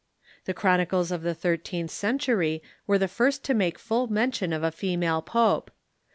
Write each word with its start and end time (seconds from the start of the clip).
The 0.45 0.55
chronicles 0.55 1.11
of 1.11 1.21
the 1.21 1.35
thirteenth 1.35 1.91
century 1.91 2.63
were 2.87 2.97
the 2.97 3.07
first 3.07 3.43
to 3.43 3.53
make 3.53 3.77
full 3.77 4.07
mention 4.07 4.51
of 4.51 4.63
a 4.63 4.71
female 4.71 5.21
pope. 5.21 5.69